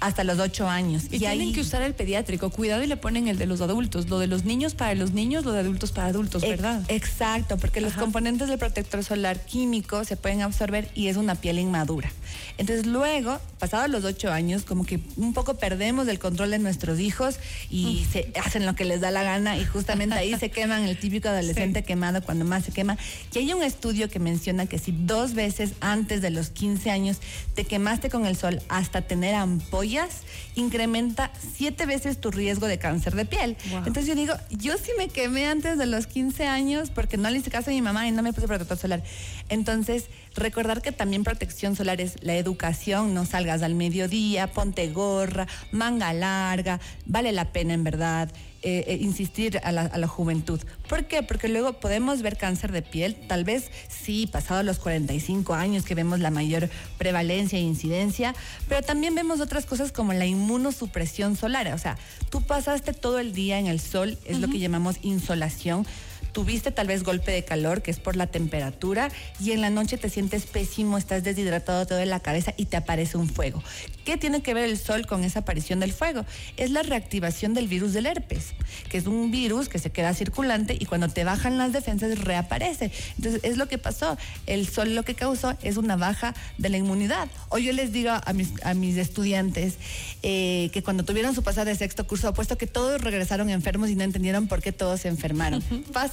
hasta 0.00 0.24
los 0.24 0.38
ocho 0.38 0.68
años. 0.68 1.04
Y, 1.10 1.18
tienen 1.18 1.52
que 1.52 1.60
usar 1.60 1.82
el 1.82 1.94
pediátrico. 1.94 2.50
Cuidado 2.50 2.82
y 2.82 2.86
le 2.86 2.96
ponen 2.96 3.28
el 3.28 3.38
de 3.38 3.46
los 3.46 3.60
adultos. 3.60 4.08
Lo 4.08 4.18
de 4.18 4.26
los 4.26 4.44
niños 4.44 4.74
para 4.74 4.94
los 4.94 5.12
niños, 5.12 5.44
lo 5.44 5.52
de 5.52 5.60
adultos 5.60 5.92
para 5.92 6.08
adultos, 6.08 6.42
¿verdad? 6.42 6.82
exacto, 6.88 7.56
porque 7.58 7.80
los 7.80 7.94
componentes 7.94 8.48
del 8.48 8.58
protector 8.58 9.02
solar 9.04 9.44
químico 9.44 10.04
se 10.04 10.16
pueden 10.16 10.42
absorber 10.42 10.88
y 10.94 11.08
es 11.08 11.16
una 11.16 11.34
piel 11.34 11.58
inmadura. 11.58 12.10
Entonces 12.58 12.86
luego, 12.86 13.38
pasados 13.58 13.88
los 13.90 14.04
ocho 14.04 14.32
años, 14.32 14.64
como 14.64 14.84
que 14.84 15.00
un 15.16 15.32
poco 15.32 15.54
perdemos 15.54 16.08
el 16.08 16.18
control 16.18 16.50
de 16.50 16.58
nuestros 16.58 16.98
hijos 17.00 17.36
y 17.70 18.06
se 18.10 18.32
hacen 18.42 18.66
lo 18.66 18.74
que 18.74 18.84
les 18.84 19.00
da 19.00 19.10
la 19.10 19.22
gana 19.22 19.56
y 19.56 19.64
justamente 19.64 20.16
ahí 20.16 20.36
se 20.38 20.50
queman 20.50 20.84
el 20.84 20.98
típico 20.98 21.28
adolescente 21.28 21.84
quemado 21.84 22.22
cuando 22.22 22.44
más 22.44 22.64
se 22.64 22.72
quema. 22.72 22.96
Y 23.32 23.38
hay 23.38 23.52
un 23.52 23.62
estudio 23.62 24.08
que 24.08 24.18
menciona 24.18 24.66
que 24.66 24.78
si 24.78 24.92
dos 24.92 25.34
veces 25.34 25.72
antes 25.80 26.22
de 26.22 26.30
los 26.30 26.50
15 26.50 26.90
años 26.90 27.18
te 27.54 27.64
quemaste 27.64 28.10
con 28.10 28.26
el 28.26 28.36
sol 28.36 28.60
hasta 28.68 29.02
tener 29.02 29.34
ampollas, 29.34 30.22
incrementa 30.54 31.30
siete 31.56 31.86
veces 31.86 32.20
tu 32.20 32.30
riesgo 32.30 32.66
de 32.66 32.78
cáncer 32.78 33.14
de 33.14 33.24
piel. 33.24 33.56
Entonces 33.70 34.06
yo 34.06 34.14
digo, 34.14 34.34
yo 34.50 34.76
sí 34.76 34.90
me 34.98 35.08
quemé 35.08 35.46
antes 35.46 35.78
de 35.78 35.86
los 35.86 36.06
15 36.06 36.46
años 36.46 36.90
porque 36.90 37.16
no 37.16 37.30
le 37.30 37.38
hice 37.38 37.50
caso 37.50 37.70
a 37.70 37.72
mi 37.72 37.82
mamá 37.82 38.06
y 38.08 38.12
no 38.12 38.22
me 38.22 38.32
puse 38.32 38.46
protector 38.46 38.78
solar. 38.78 39.02
Entonces, 39.48 40.06
recordar 40.34 40.82
que 40.82 40.92
también 40.92 41.24
protección 41.24 41.76
solar 41.76 42.00
es 42.00 42.17
la 42.20 42.36
educación, 42.36 43.14
no 43.14 43.26
salgas 43.26 43.62
al 43.62 43.74
mediodía, 43.74 44.48
ponte 44.48 44.88
gorra, 44.88 45.46
manga 45.72 46.12
larga, 46.12 46.80
vale 47.06 47.32
la 47.32 47.52
pena 47.52 47.74
en 47.74 47.84
verdad. 47.84 48.30
Eh, 48.60 48.84
eh, 48.88 48.98
insistir 49.00 49.60
a 49.62 49.70
la, 49.70 50.08
juventud. 50.08 50.60
¿Por 50.88 51.04
qué? 51.06 51.22
Porque 51.22 51.46
luego 51.46 51.74
podemos 51.74 52.22
ver 52.22 52.36
cáncer 52.36 52.72
de 52.72 52.82
piel, 52.82 53.14
tal 53.14 53.44
vez 53.44 53.70
sí, 53.88 54.26
pasado 54.26 54.64
los 54.64 54.80
45 54.80 55.54
años 55.54 55.84
que 55.84 55.94
vemos 55.94 56.18
la 56.18 56.32
mayor 56.32 56.68
prevalencia 56.98 57.56
e 57.56 57.62
incidencia, 57.62 58.34
pero 58.68 58.82
también 58.82 59.14
vemos 59.14 59.40
otras 59.40 59.64
cosas 59.64 59.92
como 59.92 60.12
la 60.12 60.26
inmunosupresión 60.26 61.36
solar. 61.36 61.72
O 61.72 61.78
sea, 61.78 61.98
tú 62.30 62.42
pasaste 62.42 62.94
todo 62.94 63.20
el 63.20 63.32
día 63.32 63.60
en 63.60 63.68
el 63.68 63.78
sol, 63.78 64.18
es 64.24 64.40
lo 64.40 64.48
que 64.48 64.58
llamamos 64.58 64.96
insolación 65.02 65.86
tuviste 66.32 66.70
tal 66.70 66.86
vez 66.86 67.02
golpe 67.02 67.32
de 67.32 67.44
calor, 67.44 67.82
que 67.82 67.90
es 67.90 67.98
por 67.98 68.16
la 68.16 68.26
temperatura, 68.26 69.10
y 69.40 69.52
en 69.52 69.60
la 69.60 69.70
noche 69.70 69.98
te 69.98 70.08
sientes 70.08 70.46
pésimo, 70.46 70.98
estás 70.98 71.24
deshidratado 71.24 71.86
todo 71.86 71.98
en 71.98 72.10
la 72.10 72.20
cabeza 72.20 72.54
y 72.56 72.66
te 72.66 72.76
aparece 72.76 73.16
un 73.16 73.28
fuego. 73.28 73.62
¿Qué 74.04 74.16
tiene 74.16 74.42
que 74.42 74.54
ver 74.54 74.64
el 74.64 74.78
sol 74.78 75.06
con 75.06 75.24
esa 75.24 75.40
aparición 75.40 75.80
del 75.80 75.92
fuego? 75.92 76.24
Es 76.56 76.70
la 76.70 76.82
reactivación 76.82 77.54
del 77.54 77.68
virus 77.68 77.92
del 77.92 78.06
herpes, 78.06 78.54
que 78.88 78.98
es 78.98 79.06
un 79.06 79.30
virus 79.30 79.68
que 79.68 79.78
se 79.78 79.90
queda 79.90 80.14
circulante 80.14 80.76
y 80.78 80.86
cuando 80.86 81.08
te 81.08 81.24
bajan 81.24 81.58
las 81.58 81.72
defensas 81.72 82.18
reaparece. 82.18 82.90
Entonces, 83.16 83.40
es 83.42 83.56
lo 83.56 83.68
que 83.68 83.78
pasó. 83.78 84.16
El 84.46 84.66
sol 84.68 84.94
lo 84.94 85.02
que 85.02 85.14
causó 85.14 85.56
es 85.62 85.76
una 85.76 85.96
baja 85.96 86.34
de 86.56 86.68
la 86.68 86.78
inmunidad. 86.78 87.28
O 87.50 87.58
yo 87.58 87.72
les 87.72 87.92
digo 87.92 88.10
a 88.12 88.32
mis, 88.32 88.52
a 88.64 88.74
mis 88.74 88.96
estudiantes 88.96 89.74
eh, 90.22 90.70
que 90.72 90.82
cuando 90.82 91.04
tuvieron 91.04 91.34
su 91.34 91.42
pasada 91.42 91.66
de 91.66 91.76
sexto 91.76 92.06
curso, 92.06 92.28
apuesto 92.28 92.56
que 92.56 92.66
todos 92.66 93.00
regresaron 93.00 93.50
enfermos 93.50 93.90
y 93.90 93.94
no 93.94 94.04
entendieron 94.04 94.48
por 94.48 94.62
qué 94.62 94.72
todos 94.72 95.00
se 95.00 95.08
enfermaron. 95.08 95.62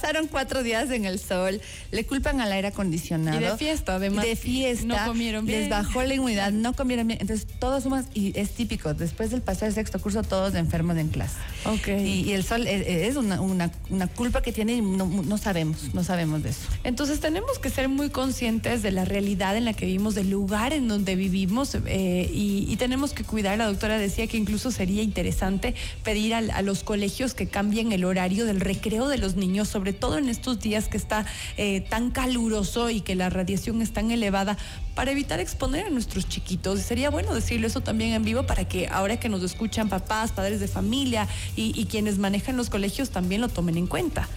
Pasaron 0.06 0.28
cuatro 0.28 0.62
días 0.62 0.88
en 0.92 1.04
el 1.04 1.18
sol, 1.18 1.60
le 1.90 2.06
culpan 2.06 2.40
al 2.40 2.52
aire 2.52 2.68
acondicionado. 2.68 3.40
Y 3.40 3.42
de 3.42 3.56
fiesta, 3.56 3.96
además. 3.96 4.24
De 4.24 4.36
fiesta. 4.36 4.86
No 4.86 5.04
comieron 5.04 5.44
bien. 5.44 5.62
Les 5.62 5.68
bajó 5.68 6.00
la 6.04 6.14
inmunidad, 6.14 6.52
no 6.52 6.74
comieron 6.74 7.08
bien. 7.08 7.18
Entonces, 7.20 7.48
todos 7.58 7.82
sumas, 7.82 8.04
y 8.14 8.32
es 8.38 8.52
típico, 8.52 8.94
después 8.94 9.32
del 9.32 9.42
pasar 9.42 9.70
el 9.70 9.74
sexto 9.74 9.98
curso, 9.98 10.22
todos 10.22 10.54
enfermos 10.54 10.96
en 10.96 11.08
clase. 11.08 11.34
Ok. 11.64 11.88
Y, 11.88 12.30
el 12.34 12.44
sol 12.44 12.68
es, 12.68 13.16
una, 13.16 13.40
una, 13.40 13.72
una, 13.90 14.06
culpa 14.06 14.42
que 14.42 14.52
tiene 14.52 14.74
y 14.74 14.80
no, 14.80 15.06
no, 15.06 15.38
sabemos, 15.38 15.92
no 15.92 16.04
sabemos 16.04 16.40
de 16.44 16.50
eso. 16.50 16.68
Entonces, 16.84 17.18
tenemos 17.18 17.58
que 17.58 17.68
ser 17.68 17.88
muy 17.88 18.08
conscientes 18.08 18.84
de 18.84 18.92
la 18.92 19.04
realidad 19.04 19.56
en 19.56 19.64
la 19.64 19.72
que 19.72 19.86
vivimos, 19.86 20.14
del 20.14 20.30
lugar 20.30 20.72
en 20.72 20.86
donde 20.86 21.16
vivimos, 21.16 21.76
eh, 21.84 22.30
y, 22.32 22.76
tenemos 22.76 23.12
que 23.12 23.24
cuidar. 23.24 23.58
La 23.58 23.66
doctora 23.66 23.98
decía 23.98 24.28
que 24.28 24.36
incluso 24.36 24.70
sería 24.70 25.02
interesante 25.02 25.74
pedir 26.04 26.32
a, 26.32 26.38
a 26.38 26.62
los 26.62 26.84
colegios 26.84 27.34
que 27.34 27.48
cambien 27.48 27.90
el 27.90 28.04
horario 28.04 28.46
del 28.46 28.60
recreo 28.60 29.08
de 29.08 29.18
los 29.18 29.34
niños, 29.34 29.66
sobre 29.66 29.95
todo 29.96 30.18
en 30.18 30.28
estos 30.28 30.60
días 30.60 30.88
que 30.88 30.96
está 30.96 31.26
eh, 31.56 31.80
tan 31.80 32.10
caluroso 32.10 32.90
y 32.90 33.00
que 33.00 33.14
la 33.14 33.30
radiación 33.30 33.82
es 33.82 33.92
tan 33.92 34.10
elevada, 34.10 34.56
para 34.94 35.10
evitar 35.10 35.40
exponer 35.40 35.86
a 35.86 35.90
nuestros 35.90 36.28
chiquitos. 36.28 36.80
Sería 36.80 37.10
bueno 37.10 37.34
decirlo 37.34 37.66
eso 37.66 37.82
también 37.82 38.14
en 38.14 38.24
vivo 38.24 38.46
para 38.46 38.66
que 38.66 38.88
ahora 38.88 39.18
que 39.18 39.28
nos 39.28 39.42
escuchan 39.42 39.88
papás, 39.88 40.32
padres 40.32 40.58
de 40.58 40.68
familia 40.68 41.28
y, 41.54 41.86
quienes 41.86 42.18
manejan 42.18 42.56
los 42.56 42.70
colegios 42.70 43.10
también 43.10 43.40
lo 43.40 43.48
tomen 43.48 43.76
en 43.76 43.86
cuenta. 43.86 44.28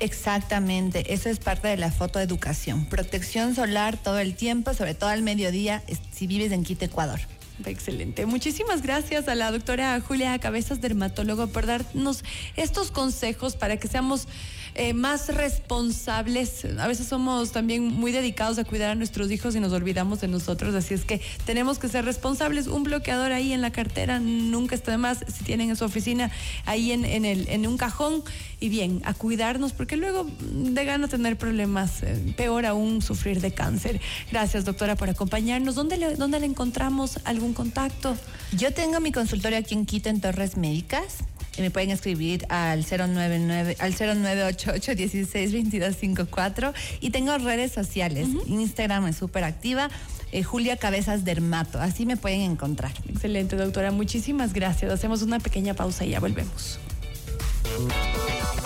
Exactamente, 0.00 1.12
eso 1.12 1.28
es 1.28 1.38
parte 1.38 1.68
de 1.68 1.76
la 1.76 1.90
fotoeducación. 1.90 2.86
Protección 2.86 3.54
solar 3.54 3.96
todo 3.96 4.18
el 4.18 4.34
tiempo, 4.34 4.72
sobre 4.74 4.94
todo 4.94 5.10
al 5.10 5.22
mediodía, 5.22 5.82
si 6.12 6.26
vives 6.26 6.52
en 6.52 6.64
Quito, 6.64 6.84
Ecuador. 6.84 7.20
Excelente. 7.64 8.26
Muchísimas 8.26 8.82
gracias 8.82 9.28
a 9.28 9.34
la 9.34 9.50
doctora 9.52 10.00
Julia 10.00 10.36
Cabezas, 10.38 10.80
dermatólogo, 10.80 11.46
por 11.48 11.66
darnos 11.66 12.24
estos 12.56 12.90
consejos 12.90 13.54
para 13.54 13.76
que 13.76 13.86
seamos 13.86 14.26
eh, 14.74 14.92
más 14.92 15.32
responsables. 15.32 16.64
A 16.78 16.86
veces 16.88 17.06
somos 17.06 17.52
también 17.52 17.84
muy 17.84 18.12
dedicados 18.12 18.58
a 18.58 18.64
cuidar 18.64 18.90
a 18.90 18.94
nuestros 18.94 19.30
hijos 19.30 19.54
y 19.54 19.60
nos 19.60 19.72
olvidamos 19.72 20.20
de 20.20 20.28
nosotros, 20.28 20.74
así 20.74 20.94
es 20.94 21.04
que 21.04 21.20
tenemos 21.46 21.78
que 21.78 21.88
ser 21.88 22.04
responsables. 22.04 22.66
Un 22.66 22.82
bloqueador 22.82 23.32
ahí 23.32 23.52
en 23.52 23.60
la 23.60 23.70
cartera 23.70 24.18
nunca 24.18 24.74
está 24.74 24.90
de 24.90 24.98
más, 24.98 25.24
si 25.32 25.44
tienen 25.44 25.70
en 25.70 25.76
su 25.76 25.84
oficina, 25.84 26.30
ahí 26.66 26.92
en, 26.92 27.04
el, 27.04 27.48
en 27.48 27.66
un 27.66 27.76
cajón, 27.76 28.22
y 28.60 28.68
bien, 28.68 29.00
a 29.04 29.14
cuidarnos, 29.14 29.72
porque 29.72 29.96
luego 29.96 30.26
de 30.40 30.84
gana 30.84 31.06
tener 31.06 31.36
problemas, 31.36 32.02
eh, 32.02 32.34
peor 32.36 32.66
aún 32.66 33.02
sufrir 33.02 33.40
de 33.40 33.52
cáncer. 33.52 34.00
Gracias, 34.30 34.64
doctora, 34.64 34.96
por 34.96 35.08
acompañarnos. 35.08 35.74
¿Dónde 35.74 35.98
le, 35.98 36.16
dónde 36.16 36.40
le 36.40 36.46
encontramos? 36.46 37.20
¿Algún 37.24 37.52
contacto? 37.52 38.16
Yo 38.56 38.72
tengo 38.72 39.00
mi 39.00 39.12
consultorio 39.12 39.58
aquí 39.58 39.74
en 39.74 39.86
Quito, 39.86 40.08
en 40.08 40.20
Torres 40.20 40.56
Médicas 40.56 41.24
me 41.58 41.70
pueden 41.70 41.90
escribir 41.90 42.46
al 42.48 42.84
099 42.84 43.76
al 43.78 43.94
0988 43.94 44.92
162254 44.96 46.72
y 47.00 47.10
tengo 47.10 47.36
redes 47.38 47.72
sociales. 47.72 48.28
Instagram 48.46 49.06
es 49.06 49.16
súper 49.16 49.44
activa. 49.44 49.88
Eh, 50.32 50.42
Julia 50.42 50.76
Cabezas 50.76 51.24
Dermato, 51.24 51.80
así 51.80 52.06
me 52.06 52.16
pueden 52.16 52.40
encontrar. 52.40 52.92
Excelente, 53.08 53.54
doctora. 53.56 53.92
Muchísimas 53.92 54.52
gracias. 54.52 54.90
Hacemos 54.90 55.22
una 55.22 55.38
pequeña 55.38 55.74
pausa 55.74 56.04
y 56.04 56.10
ya 56.10 56.20
volvemos. 56.20 56.80